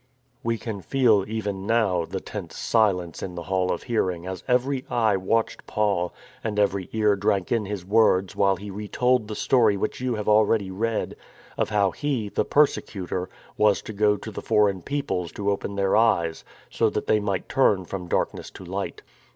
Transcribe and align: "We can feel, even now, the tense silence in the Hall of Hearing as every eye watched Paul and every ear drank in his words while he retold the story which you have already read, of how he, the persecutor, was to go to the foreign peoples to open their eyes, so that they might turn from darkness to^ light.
"We 0.51 0.57
can 0.57 0.81
feel, 0.81 1.23
even 1.27 1.67
now, 1.67 2.05
the 2.05 2.19
tense 2.19 2.57
silence 2.57 3.21
in 3.21 3.35
the 3.35 3.43
Hall 3.43 3.71
of 3.71 3.83
Hearing 3.83 4.25
as 4.25 4.43
every 4.47 4.83
eye 4.89 5.15
watched 5.15 5.67
Paul 5.67 6.11
and 6.43 6.57
every 6.57 6.89
ear 6.91 7.15
drank 7.15 7.51
in 7.51 7.65
his 7.65 7.85
words 7.85 8.35
while 8.35 8.55
he 8.55 8.71
retold 8.71 9.27
the 9.27 9.35
story 9.35 9.77
which 9.77 10.01
you 10.01 10.15
have 10.15 10.27
already 10.27 10.71
read, 10.71 11.15
of 11.55 11.69
how 11.69 11.91
he, 11.91 12.29
the 12.29 12.43
persecutor, 12.43 13.29
was 13.57 13.83
to 13.83 13.93
go 13.93 14.17
to 14.17 14.31
the 14.31 14.41
foreign 14.41 14.81
peoples 14.81 15.31
to 15.33 15.51
open 15.51 15.75
their 15.75 15.95
eyes, 15.95 16.43
so 16.71 16.89
that 16.89 17.05
they 17.05 17.19
might 17.19 17.47
turn 17.47 17.85
from 17.85 18.07
darkness 18.07 18.49
to^ 18.49 18.67
light. 18.67 19.03